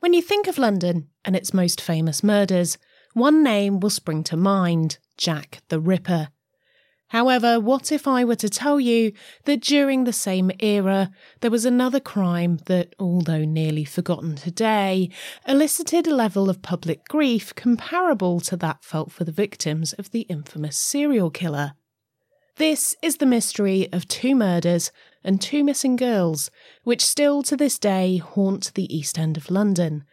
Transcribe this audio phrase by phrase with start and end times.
[0.00, 2.76] When you think of London and its most famous murders,
[3.14, 6.28] one name will spring to mind Jack the Ripper.
[7.08, 9.12] However, what if I were to tell you
[9.44, 15.08] that during the same era, there was another crime that, although nearly forgotten today,
[15.46, 20.22] elicited a level of public grief comparable to that felt for the victims of the
[20.22, 21.72] infamous serial killer?
[22.56, 24.90] This is the mystery of two murders
[25.26, 26.50] and two missing girls,
[26.84, 30.04] which still to this day haunt the East End of London.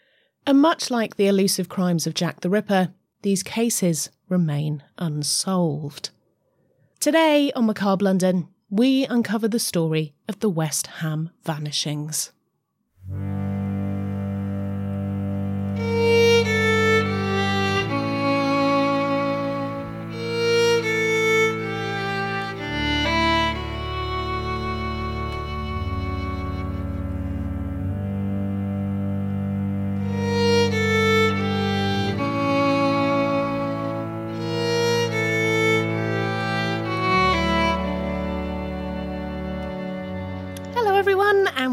[0.45, 6.09] And much like the elusive crimes of Jack the Ripper, these cases remain unsolved.
[7.00, 12.31] Today on Macabre London, we uncover the story of the West Ham vanishings.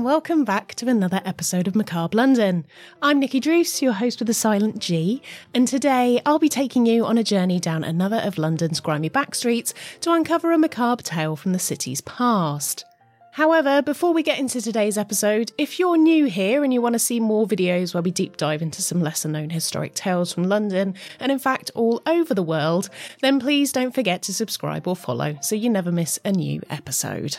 [0.01, 2.65] And welcome back to another episode of Macabre London.
[3.03, 5.21] I'm Nikki Druce, your host with a silent G,
[5.53, 9.75] and today I'll be taking you on a journey down another of London's grimy backstreets
[10.01, 12.87] to uncover a macabre tale from the city's past.
[13.33, 16.99] However, before we get into today's episode, if you're new here and you want to
[16.99, 20.95] see more videos where we deep dive into some lesser known historic tales from London
[21.19, 22.89] and in fact all over the world,
[23.21, 27.37] then please don't forget to subscribe or follow so you never miss a new episode.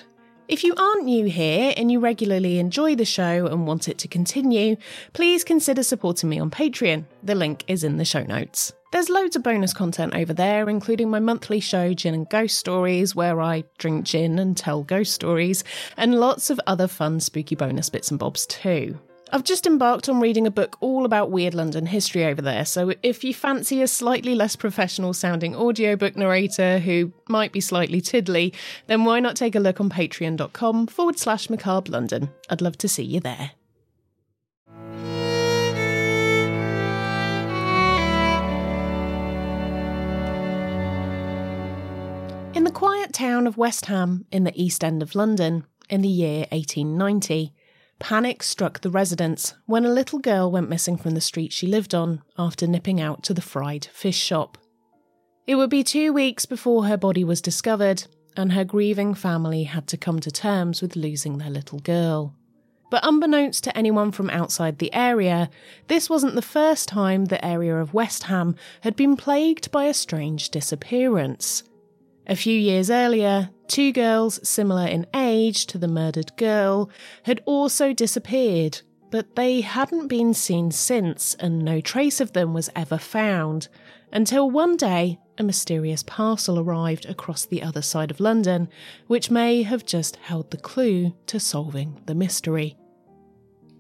[0.52, 4.10] If you aren't new here and you regularly enjoy the show and want it to
[4.10, 4.76] continue,
[5.14, 7.06] please consider supporting me on Patreon.
[7.24, 8.74] The link is in the show notes.
[8.92, 13.16] There's loads of bonus content over there, including my monthly show, Gin and Ghost Stories,
[13.16, 15.64] where I drink gin and tell ghost stories,
[15.96, 19.00] and lots of other fun, spooky bonus bits and bobs too.
[19.34, 22.94] I've just embarked on reading a book all about weird London history over there, so
[23.02, 28.54] if you fancy a slightly less professional sounding audiobook narrator who might be slightly tiddly,
[28.88, 32.30] then why not take a look on patreon.com forward slash macabre London?
[32.50, 33.52] I'd love to see you there.
[42.54, 46.10] In the quiet town of West Ham, in the East End of London, in the
[46.10, 47.54] year 1890,
[48.02, 51.94] panic struck the residents when a little girl went missing from the street she lived
[51.94, 54.58] on after nipping out to the fried fish shop.
[55.46, 59.88] It would be two weeks before her body was discovered, and her grieving family had
[59.88, 62.36] to come to terms with losing their little girl.
[62.90, 65.50] But unbeknownst to anyone from outside the area,
[65.88, 69.94] this wasn't the first time the area of West Ham had been plagued by a
[69.94, 71.64] strange disappearance.
[72.28, 76.90] A few years earlier, two girls similar in age to the murdered girl
[77.24, 82.70] had also disappeared, but they hadn't been seen since, and no trace of them was
[82.76, 83.68] ever found.
[84.14, 88.70] Until one day, a mysterious parcel arrived across the other side of London,
[89.08, 92.78] which may have just held the clue to solving the mystery.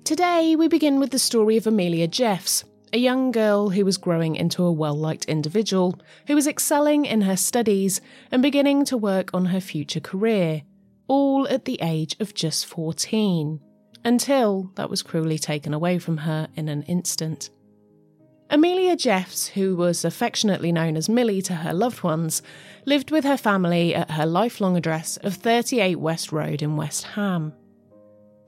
[0.04, 4.36] Today, we begin with the story of Amelia Jeffs, a young girl who was growing
[4.36, 8.02] into a well liked individual who was excelling in her studies
[8.32, 10.64] and beginning to work on her future career,
[11.08, 13.60] all at the age of just 14,
[14.04, 17.50] until that was cruelly taken away from her in an instant.
[18.50, 22.42] Amelia Jeffs, who was affectionately known as Millie to her loved ones,
[22.86, 27.54] lived with her family at her lifelong address of 38 West Road in West Ham.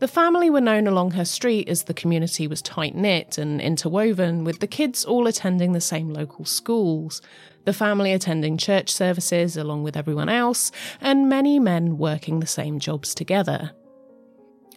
[0.04, 4.44] The family were known along her street as the community was tight knit and interwoven,
[4.44, 7.22] with the kids all attending the same local schools,
[7.64, 12.80] the family attending church services along with everyone else, and many men working the same
[12.80, 13.72] jobs together.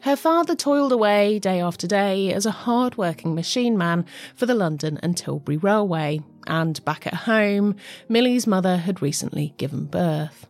[0.03, 4.07] Her father toiled away day after day as a hard working machine man
[4.37, 7.75] for the London and Tilbury Railway, and back at home,
[8.09, 10.47] Millie's mother had recently given birth.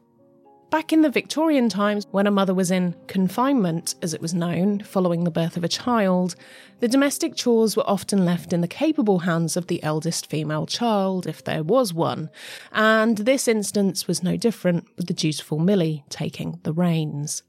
[0.71, 4.81] Back in the Victorian times, when a mother was in confinement, as it was known,
[4.81, 6.35] following the birth of a child,
[6.81, 11.27] the domestic chores were often left in the capable hands of the eldest female child,
[11.27, 12.31] if there was one,
[12.73, 17.45] and this instance was no different with the dutiful Millie taking the reins.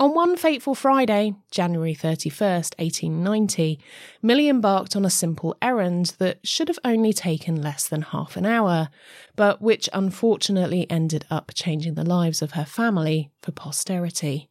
[0.00, 3.78] On one fateful Friday, January 31st, 1890,
[4.22, 8.46] Millie embarked on a simple errand that should have only taken less than half an
[8.46, 8.88] hour,
[9.36, 14.48] but which unfortunately ended up changing the lives of her family for posterity.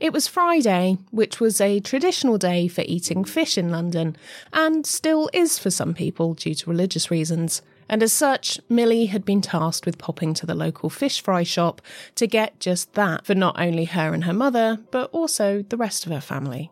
[0.00, 4.16] It was Friday, which was a traditional day for eating fish in London,
[4.52, 9.24] and still is for some people due to religious reasons and as such, Millie had
[9.24, 11.80] been tasked with popping to the local fish fry shop
[12.16, 16.06] to get just that for not only her and her mother, but also the rest
[16.06, 16.70] of her family.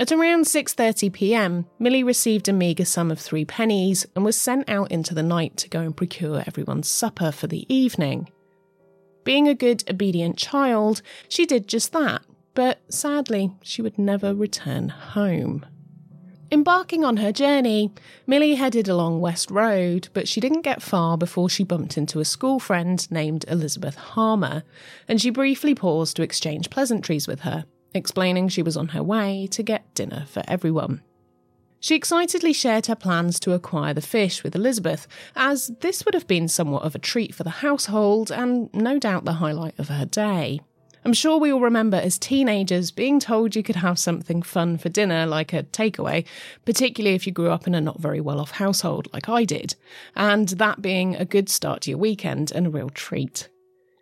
[0.00, 4.68] At around 6:30 p.m., Millie received a meagre sum of 3 pennies and was sent
[4.68, 8.28] out into the night to go and procure everyone's supper for the evening.
[9.24, 12.22] Being a good obedient child, she did just that,
[12.54, 15.64] but sadly, she would never return home.
[16.52, 17.90] Embarking on her journey,
[18.26, 22.26] Millie headed along West Road, but she didn't get far before she bumped into a
[22.26, 24.62] school friend named Elizabeth Harmer,
[25.08, 27.64] and she briefly paused to exchange pleasantries with her,
[27.94, 31.00] explaining she was on her way to get dinner for everyone.
[31.80, 36.26] She excitedly shared her plans to acquire the fish with Elizabeth, as this would have
[36.26, 40.04] been somewhat of a treat for the household and no doubt the highlight of her
[40.04, 40.60] day.
[41.04, 44.88] I'm sure we all remember as teenagers being told you could have something fun for
[44.88, 46.24] dinner, like a takeaway,
[46.64, 49.74] particularly if you grew up in a not very well off household, like I did,
[50.14, 53.48] and that being a good start to your weekend and a real treat.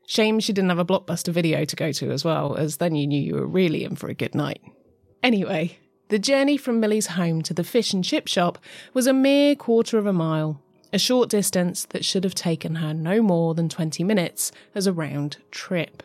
[0.07, 3.07] Shame she didn't have a blockbuster video to go to as well, as then you
[3.07, 4.61] knew you were really in for a good night.
[5.23, 8.59] Anyway, the journey from Millie's home to the fish and chip shop
[8.93, 10.61] was a mere quarter of a mile,
[10.93, 14.93] a short distance that should have taken her no more than 20 minutes as a
[14.93, 16.03] round trip.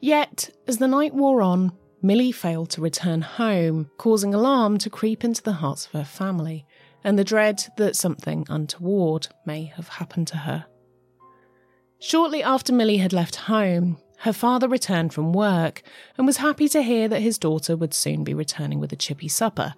[0.00, 5.22] Yet, as the night wore on, Millie failed to return home, causing alarm to creep
[5.22, 6.66] into the hearts of her family
[7.04, 10.64] and the dread that something untoward may have happened to her.
[11.98, 15.82] Shortly after Millie had left home, her father returned from work
[16.16, 19.28] and was happy to hear that his daughter would soon be returning with a chippy
[19.28, 19.74] supper.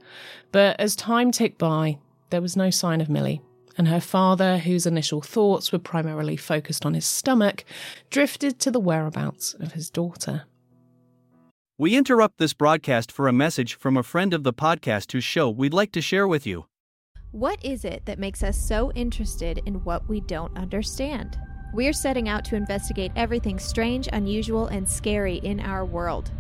[0.53, 1.99] But as time ticked by,
[2.31, 3.43] there was no sign of Millie
[3.77, 7.65] and her father, whose initial thoughts were primarily focused on his stomach,
[8.11, 10.45] drifted to the whereabouts of his daughter.
[11.79, 15.51] We interrupt this broadcast for a message from a friend of the podcast whose show
[15.51, 16.67] we'd like to share with you.
[17.33, 21.39] What is it that makes us so interested in what we don't understand?
[21.73, 26.31] We're setting out to investigate everything strange, unusual, and scary in our world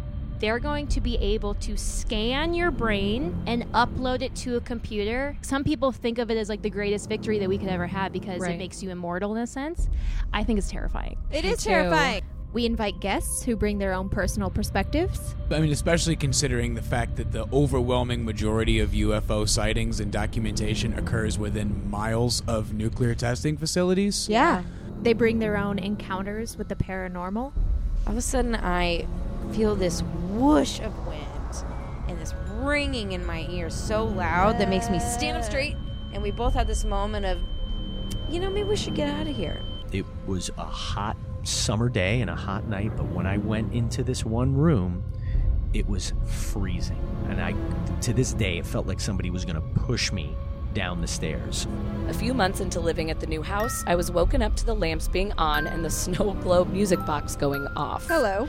[0.42, 5.36] they're going to be able to scan your brain and upload it to a computer.
[5.40, 8.12] Some people think of it as like the greatest victory that we could ever have
[8.12, 8.56] because right.
[8.56, 9.88] it makes you immortal in a sense.
[10.32, 11.16] I think it's terrifying.
[11.30, 12.24] It is terrifying.
[12.52, 15.36] We invite guests who bring their own personal perspectives.
[15.48, 20.98] I mean, especially considering the fact that the overwhelming majority of UFO sightings and documentation
[20.98, 24.28] occurs within miles of nuclear testing facilities.
[24.28, 24.64] Yeah.
[25.02, 27.52] They bring their own encounters with the paranormal.
[28.06, 29.06] All of a sudden, I
[29.52, 31.64] feel this whoosh of wind
[32.08, 35.76] and this ringing in my ears so loud that makes me stand up straight.
[36.12, 37.42] And we both had this moment of,
[38.30, 39.62] you know, maybe we should get out of here.
[39.92, 44.02] It was a hot summer day and a hot night, but when I went into
[44.02, 45.04] this one room,
[45.74, 47.00] it was freezing.
[47.28, 47.54] And I,
[48.00, 50.34] to this day, it felt like somebody was going to push me
[50.74, 51.66] down the stairs.
[52.08, 54.74] A few months into living at the new house, I was woken up to the
[54.74, 58.06] lamps being on and the snow globe music box going off.
[58.06, 58.48] Hello.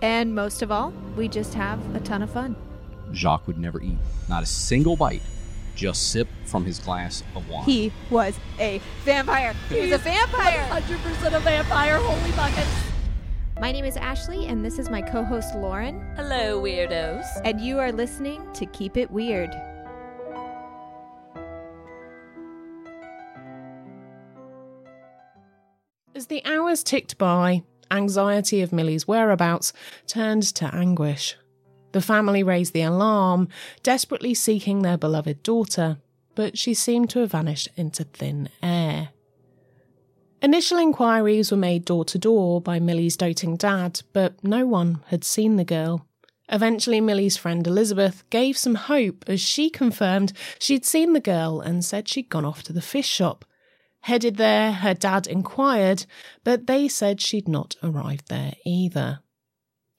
[0.00, 2.54] And most of all, we just have a ton of fun.
[3.12, 3.96] Jacques would never eat,
[4.28, 5.22] not a single bite,
[5.74, 7.64] just sip from his glass of wine.
[7.64, 9.54] He was a vampire.
[9.68, 10.66] He was a vampire.
[10.70, 11.98] 100% a vampire.
[11.98, 12.70] Holy buckets.
[13.60, 16.00] My name is Ashley, and this is my co host Lauren.
[16.14, 17.26] Hello, weirdos.
[17.44, 19.50] And you are listening to Keep It Weird.
[26.14, 29.72] As the hours ticked by, anxiety of Millie's whereabouts
[30.06, 31.36] turned to anguish.
[31.92, 33.48] The family raised the alarm,
[33.82, 35.98] desperately seeking their beloved daughter,
[36.34, 39.10] but she seemed to have vanished into thin air.
[40.40, 45.24] Initial inquiries were made door to door by Millie's doting dad, but no one had
[45.24, 46.06] seen the girl.
[46.48, 51.84] Eventually, Millie's friend Elizabeth gave some hope as she confirmed she'd seen the girl and
[51.84, 53.44] said she'd gone off to the fish shop.
[54.00, 56.06] Headed there, her dad inquired,
[56.44, 59.20] but they said she'd not arrived there either.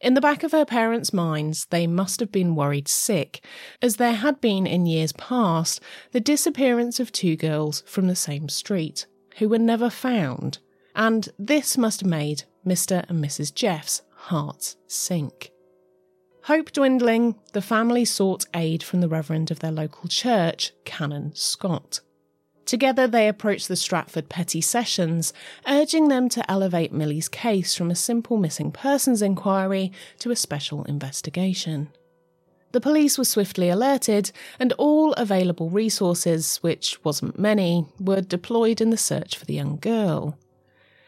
[0.02, 3.44] In the back of her parents' minds, they must have been worried sick,
[3.82, 8.48] as there had been in years past the disappearance of two girls from the same
[8.48, 9.06] street,
[9.38, 10.60] who were never found,
[10.96, 13.06] and this must have made Mr.
[13.10, 13.54] and Mrs.
[13.54, 15.52] Jeff's hearts sink.
[16.44, 22.00] Hope dwindling, the family sought aid from the Reverend of their local church, Canon Scott.
[22.70, 25.34] Together, they approached the Stratford Petty Sessions,
[25.68, 30.84] urging them to elevate Millie's case from a simple missing persons inquiry to a special
[30.84, 31.90] investigation.
[32.72, 38.92] The police were swiftly alerted, and all available resources, which wasn't many, were deployed in
[38.92, 40.38] the search for the young girl.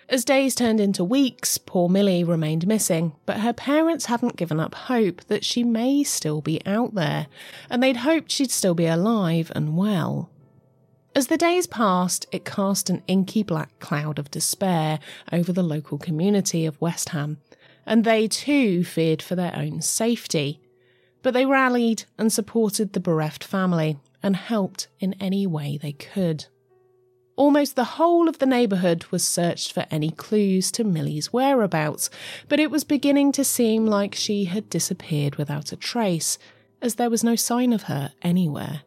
[0.10, 4.74] As days turned into weeks, poor Millie remained missing, but her parents hadn't given up
[4.74, 7.28] hope that she may still be out there,
[7.70, 10.31] and they'd hoped she'd still be alive and well.
[11.14, 15.00] As the days passed, it cast an inky black cloud of despair
[15.32, 17.38] over the local community of West Ham,
[17.86, 20.62] and they too feared for their own safety.
[21.22, 26.46] But they rallied and supported the bereft family and helped in any way they could.
[27.36, 32.10] Almost the whole of the neighbourhood was searched for any clues to Millie's whereabouts,
[32.48, 36.38] but it was beginning to seem like she had disappeared without a trace,
[36.82, 38.84] as there was no sign of her anywhere.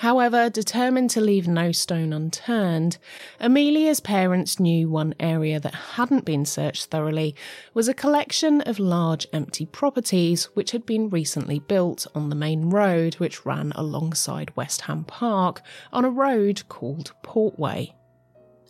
[0.00, 2.96] However, determined to leave no stone unturned,
[3.38, 7.34] Amelia's parents knew one area that hadn't been searched thoroughly
[7.74, 12.70] was a collection of large empty properties which had been recently built on the main
[12.70, 15.60] road which ran alongside West Ham Park
[15.92, 17.92] on a road called Portway.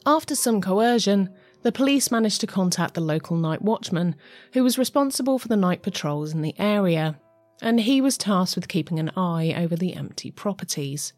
[0.05, 1.33] After some coercion,
[1.63, 4.17] the police managed to contact the local night watchman,
[4.55, 7.21] who was responsible for the night patrols in the area,
[7.63, 11.13] and he was tasked with keeping an eye over the empty properties.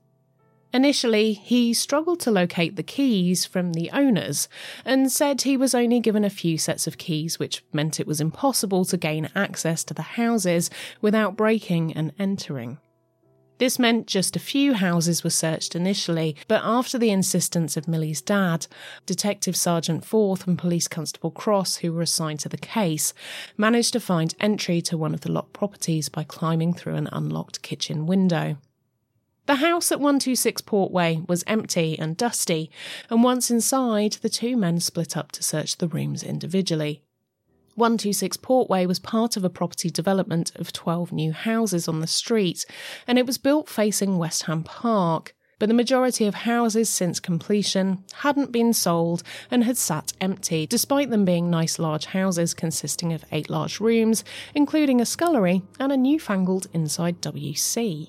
[0.75, 4.49] Initially, he struggled to locate the keys from the owners
[4.85, 8.23] and said he was only given a few sets of keys, which meant it was
[8.23, 10.71] impossible to gain access to the houses
[11.03, 12.79] without breaking and entering.
[13.59, 18.23] This meant just a few houses were searched initially, but after the insistence of Millie's
[18.23, 18.67] dad,
[19.07, 23.13] Detective Sergeant Forth and Police Constable Cross, who were assigned to the case,
[23.57, 27.63] managed to find entry to one of the locked properties by climbing through an unlocked
[27.63, 28.57] kitchen window.
[29.47, 32.71] The house at 126 Portway was empty and dusty,
[33.11, 37.03] and once inside, the two men split up to search the rooms individually.
[37.75, 42.65] 126 Portway was part of a property development of 12 new houses on the street,
[43.09, 45.35] and it was built facing West Ham Park.
[45.59, 51.11] But the majority of houses since completion hadn't been sold and had sat empty, despite
[51.11, 54.23] them being nice large houses consisting of eight large rooms,
[54.55, 58.09] including a scullery and a newfangled inside WC.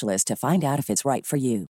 [0.00, 1.66] to find out if it's right for you.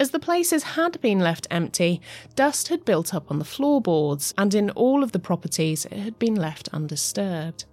[0.00, 2.00] As the places had been left empty,
[2.36, 6.18] dust had built up on the floorboards, and in all of the properties it had
[6.20, 7.64] been left undisturbed.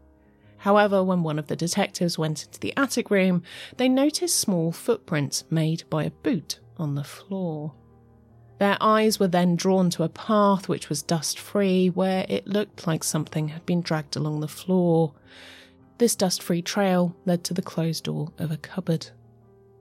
[0.57, 3.43] However, when one of the detectives went into the attic room,
[3.77, 7.73] they noticed small footprints made by a boot on the floor.
[8.57, 12.87] Their eyes were then drawn to a path which was dust free, where it looked
[12.87, 15.13] like something had been dragged along the floor.
[15.97, 19.07] This dust free trail led to the closed door of a cupboard.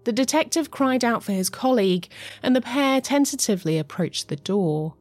[0.05, 2.09] The detective cried out for his colleague,
[2.43, 4.95] and the pair tentatively approached the door.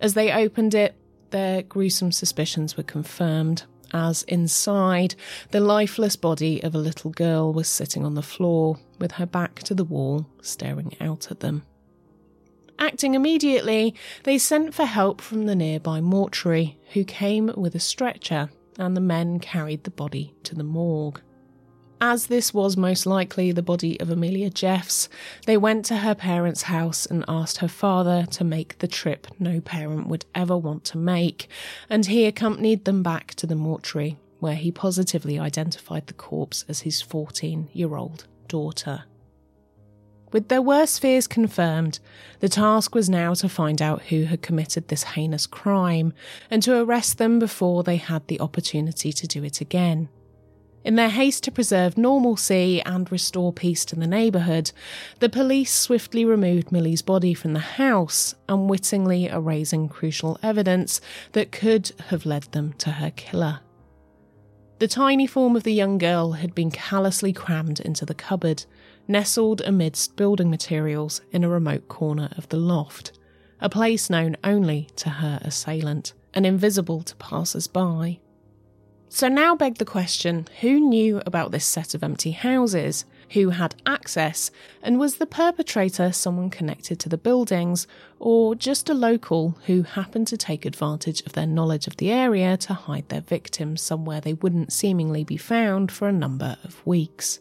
[0.00, 0.94] As they opened it,
[1.30, 5.14] their gruesome suspicions were confirmed, as inside,
[5.50, 9.60] the lifeless body of a little girl was sitting on the floor, with her back
[9.60, 11.62] to the wall, staring out at them.
[12.78, 13.94] Acting immediately,
[14.24, 19.00] they sent for help from the nearby mortuary, who came with a stretcher, and the
[19.00, 21.20] men carried the body to the morgue.
[22.00, 25.08] As this was most likely the body of Amelia Jeffs,
[25.46, 29.60] they went to her parents' house and asked her father to make the trip no
[29.60, 31.48] parent would ever want to make,
[31.90, 36.80] and he accompanied them back to the mortuary, where he positively identified the corpse as
[36.82, 39.04] his 14 year old daughter.
[40.30, 42.00] With their worst fears confirmed,
[42.40, 46.12] the task was now to find out who had committed this heinous crime
[46.50, 50.08] and to arrest them before they had the opportunity to do it again.
[50.84, 54.70] In their haste to preserve normalcy and restore peace to the neighbourhood,
[55.18, 61.00] the police swiftly removed Millie's body from the house, unwittingly erasing crucial evidence
[61.32, 63.60] that could have led them to her killer.
[64.78, 68.64] The tiny form of the young girl had been callously crammed into the cupboard,
[69.08, 73.12] nestled amidst building materials in a remote corner of the loft,
[73.60, 78.20] a place known only to her assailant and invisible to passers by.
[79.08, 83.06] So now begged the question who knew about this set of empty houses?
[83.32, 84.50] Who had access?
[84.82, 87.86] And was the perpetrator someone connected to the buildings,
[88.18, 92.56] or just a local who happened to take advantage of their knowledge of the area
[92.58, 97.40] to hide their victims somewhere they wouldn't seemingly be found for a number of weeks?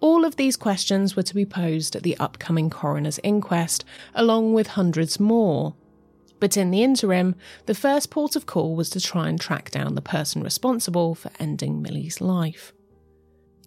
[0.00, 4.68] All of these questions were to be posed at the upcoming coroner's inquest, along with
[4.68, 5.74] hundreds more,
[6.40, 7.34] but in the interim,
[7.66, 11.30] the first port of call was to try and track down the person responsible for
[11.38, 12.72] ending Millie's life.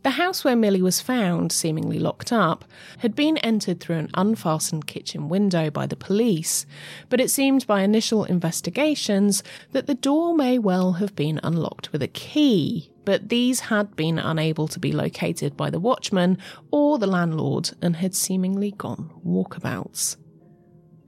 [0.01, 2.65] The house where Millie was found, seemingly locked up,
[2.97, 6.65] had been entered through an unfastened kitchen window by the police,
[7.07, 12.03] but it seemed by initial investigations that the door may well have been unlocked with
[12.03, 16.37] a key, but these had been unable to be located by the watchman
[16.71, 20.17] or the landlord and had seemingly gone walkabouts.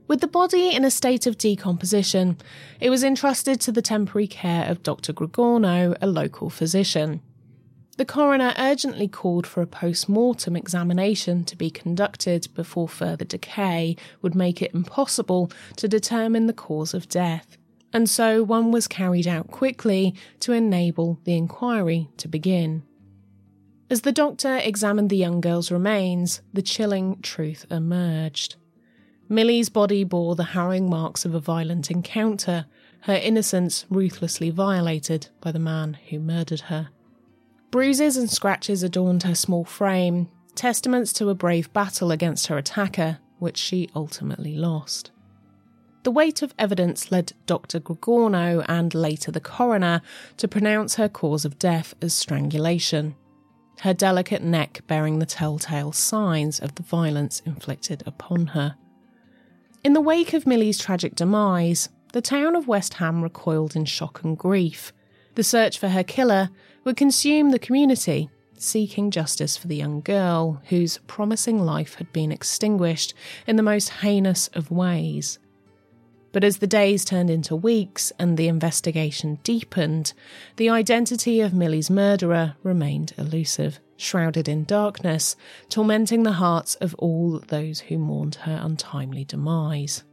[0.08, 2.38] With the body in a state of decomposition,
[2.80, 5.12] it was entrusted to the temporary care of Dr.
[5.12, 7.22] Grogono, a local physician.
[7.96, 13.96] The coroner urgently called for a post mortem examination to be conducted before further decay
[14.20, 17.56] would make it impossible to determine the cause of death,
[17.96, 22.82] and so one was carried out quickly to enable the inquiry to begin.
[23.88, 28.56] As the doctor examined the young girl's remains, the chilling truth emerged.
[29.30, 32.66] Millie's body bore the harrowing marks of a violent encounter,
[33.04, 36.90] her innocence ruthlessly violated by the man who murdered her.
[37.70, 43.20] Bruises and scratches adorned her small frame, testaments to a brave battle against her attacker,
[43.38, 45.12] which she ultimately lost.
[46.06, 47.80] The weight of evidence led Dr.
[47.80, 50.02] Grogono and later the coroner
[50.36, 53.16] to pronounce her cause of death as strangulation,
[53.80, 58.76] her delicate neck bearing the telltale signs of the violence inflicted upon her.
[59.82, 64.22] In the wake of Millie's tragic demise, the town of West Ham recoiled in shock
[64.22, 64.92] and grief.
[65.34, 66.50] The search for her killer
[66.84, 72.30] would consume the community, seeking justice for the young girl whose promising life had been
[72.30, 73.12] extinguished
[73.44, 75.40] in the most heinous of ways.
[76.36, 80.12] But as the days turned into weeks and the investigation deepened,
[80.56, 85.34] the identity of Millie's murderer remained elusive shrouded in darkness,
[85.70, 90.04] tormenting the hearts of all those who mourned her untimely demise.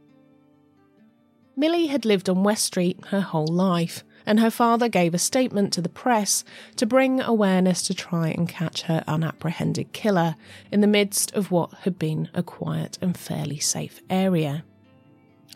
[1.56, 5.74] Millie had lived on West Street her whole life, and her father gave a statement
[5.74, 6.42] to the press
[6.76, 10.36] to bring awareness to try and catch her unapprehended killer
[10.72, 14.64] in the midst of what had been a quiet and fairly safe area.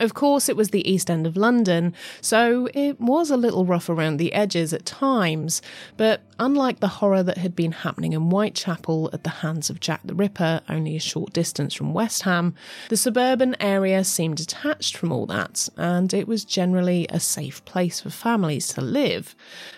[0.00, 3.88] Of course, it was the East End of London, so it was a little rough
[3.88, 5.60] around the edges at times,
[5.96, 10.00] but unlike the horror that had been happening in Whitechapel at the hands of Jack
[10.04, 12.54] the Ripper, only a short distance from West Ham,
[12.90, 18.00] the suburban area seemed detached from all that, and it was generally a safe place
[18.00, 19.34] for families to live.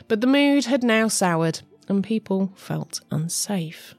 [0.07, 3.95] But the mood had now soured, and people felt unsafe.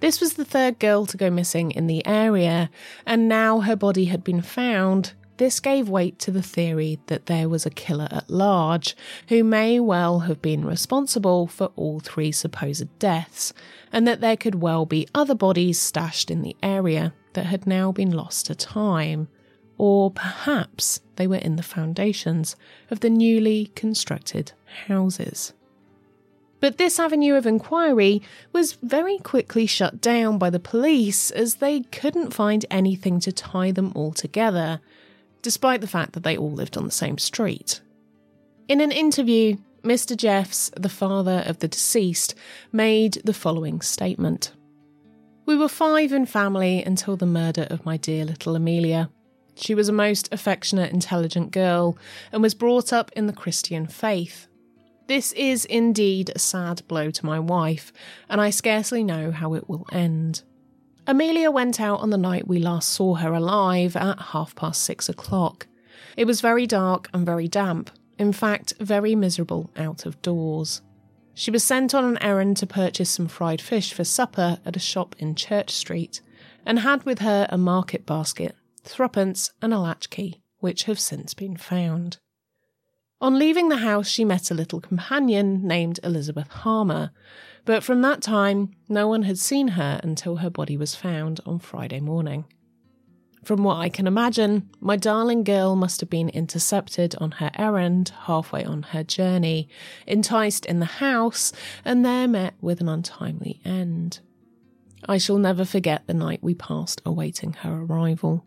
[0.00, 2.68] This was the third girl to go missing in the area,
[3.06, 5.14] and now her body had been found.
[5.36, 8.96] This gave weight to the theory that there was a killer at large
[9.28, 13.52] who may well have been responsible for all three supposed deaths,
[13.92, 17.90] and that there could well be other bodies stashed in the area that had now
[17.90, 19.26] been lost to time.
[19.76, 22.54] Or perhaps they were in the foundations
[22.90, 24.52] of the newly constructed
[24.86, 25.52] houses.
[26.60, 31.80] But this avenue of inquiry was very quickly shut down by the police as they
[31.80, 34.80] couldn't find anything to tie them all together,
[35.44, 37.82] despite the fact that they all lived on the same street.
[38.66, 40.16] In an interview, Mr.
[40.16, 42.34] Jeffs, the father of the deceased,
[42.72, 44.52] made the following statement
[45.44, 49.10] We were five in family until the murder of my dear little Amelia.
[49.54, 51.98] She was a most affectionate, intelligent girl
[52.32, 54.48] and was brought up in the Christian faith.
[55.08, 57.92] This is indeed a sad blow to my wife,
[58.30, 60.42] and I scarcely know how it will end.
[61.06, 65.08] Amelia went out on the night we last saw her alive at half past six
[65.08, 65.66] o'clock.
[66.16, 70.80] It was very dark and very damp, in fact, very miserable out of doors.
[71.34, 74.80] She was sent on an errand to purchase some fried fish for supper at a
[74.80, 76.22] shop in Church Street,
[76.64, 81.56] and had with her a market basket, threepence, and a latchkey, which have since been
[81.56, 82.18] found.
[83.20, 87.10] On leaving the house, she met a little companion named Elizabeth Harmer,
[87.64, 91.58] but from that time, no one had seen her until her body was found on
[91.58, 92.44] Friday morning.
[93.44, 98.12] From what I can imagine, my darling girl must have been intercepted on her errand
[98.22, 99.68] halfway on her journey,
[100.06, 101.52] enticed in the house,
[101.84, 104.20] and there met with an untimely end.
[105.06, 108.46] I shall never forget the night we passed awaiting her arrival.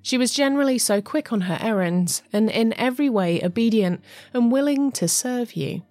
[0.00, 4.02] She was generally so quick on her errands and in every way obedient
[4.32, 5.82] and willing to serve you.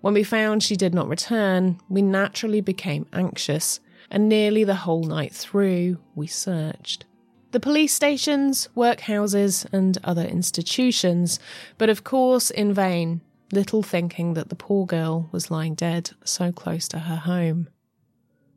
[0.00, 3.80] When we found she did not return, we naturally became anxious,
[4.10, 7.04] and nearly the whole night through we searched.
[7.50, 11.40] The police stations, workhouses, and other institutions,
[11.78, 16.52] but of course in vain, little thinking that the poor girl was lying dead so
[16.52, 17.68] close to her home.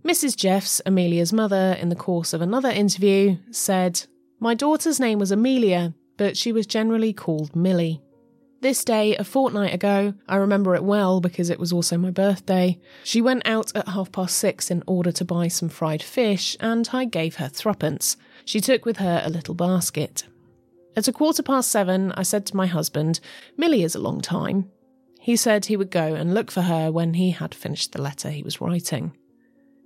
[0.04, 0.36] Mrs.
[0.36, 4.06] Jeffs, Amelia's mother, in the course of another interview, said,
[4.40, 8.02] my daughter's name was Amelia, but she was generally called Millie.
[8.62, 12.80] This day, a fortnight ago, I remember it well because it was also my birthday.
[13.04, 16.88] She went out at half past six in order to buy some fried fish, and
[16.94, 18.18] I gave her threepence.
[18.46, 20.26] She took with her a little basket.
[20.96, 23.20] At a quarter past seven, I said to my husband,
[23.58, 24.70] Millie is a long time.
[25.20, 28.30] He said he would go and look for her when he had finished the letter
[28.30, 29.18] he was writing.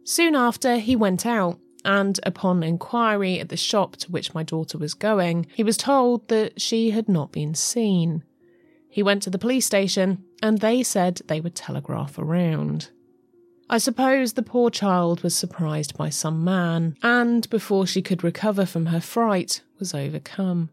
[0.04, 4.78] Soon after, he went out, and upon inquiry at the shop to which my daughter
[4.78, 8.24] was going, he was told that she had not been seen.
[8.96, 12.92] He went to the police station, and they said they would telegraph around.
[13.70, 18.66] I suppose the poor child was surprised by some man, and before she could recover
[18.66, 20.70] from her fright, was overcome.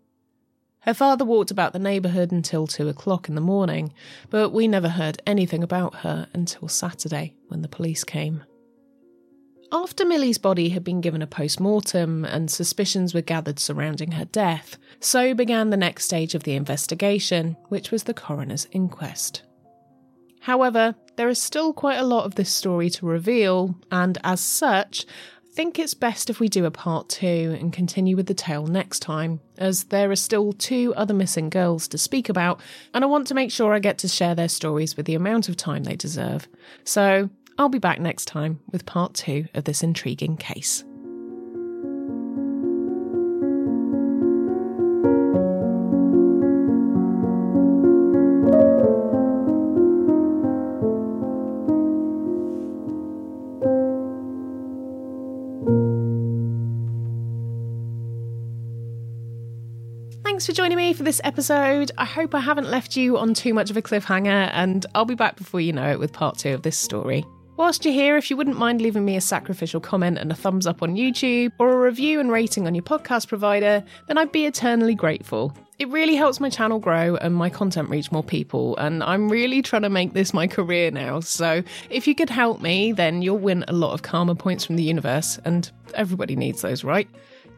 [0.83, 3.93] Her father walked about the neighbourhood until two o'clock in the morning,
[4.31, 8.45] but we never heard anything about her until Saturday when the police came.
[9.75, 14.27] After Millie's body had been given a post mortem and suspicions were gathered surrounding her
[14.27, 19.45] death, so began the next stage of the investigation, which was the coroner's inquest.
[20.41, 25.07] However, there is still quite a lot of this story to reveal, and as such,
[25.07, 28.67] I think it's best if we do a part two and continue with the tale
[28.67, 32.61] next time, as there are still two other missing girls to speak about,
[32.93, 35.49] and I want to make sure I get to share their stories with the amount
[35.49, 36.47] of time they deserve.
[36.85, 40.85] So, I'll be back next time with part two of this intriguing case.
[60.25, 61.93] Thanks for joining me for this episode.
[61.99, 65.15] I hope I haven't left you on too much of a cliffhanger, and I'll be
[65.15, 67.25] back before you know it with part two of this story.
[67.63, 70.67] Whilst you're here, if you wouldn't mind leaving me a sacrificial comment and a thumbs
[70.67, 74.47] up on YouTube, or a review and rating on your podcast provider, then I'd be
[74.47, 75.57] eternally grateful.
[75.79, 79.63] It really helps my channel grow and my content reach more people, and I'm really
[79.63, 81.21] trying to make this my career now.
[81.21, 84.75] So if you could help me, then you'll win a lot of karma points from
[84.75, 87.09] the universe, and everybody needs those, right?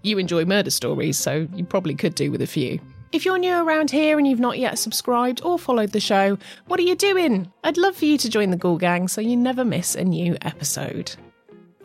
[0.02, 2.78] You enjoy murder stories, so you probably could do with a few.
[3.14, 6.80] If you're new around here and you've not yet subscribed or followed the show, what
[6.80, 7.48] are you doing?
[7.62, 10.36] I'd love for you to join the Ghoul Gang so you never miss a new
[10.42, 11.14] episode.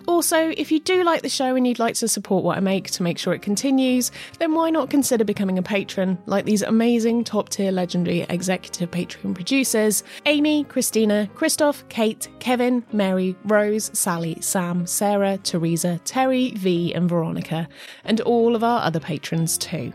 [0.07, 2.89] Also, if you do like the show and you'd like to support what I make
[2.89, 7.25] to make sure it continues, then why not consider becoming a patron like these amazing
[7.25, 14.87] top tier legendary executive Patreon producers Amy, Christina, Christophe, Kate, Kevin, Mary, Rose, Sally, Sam,
[14.87, 17.69] Sarah, Teresa, Terri, Vee, and Veronica,
[18.03, 19.93] and all of our other patrons too.